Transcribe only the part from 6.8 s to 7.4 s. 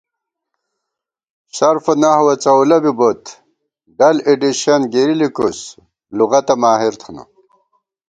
تھنہ